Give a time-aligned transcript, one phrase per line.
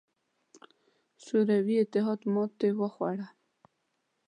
[1.23, 3.27] شوروي اتحاد ماتې وخوړه.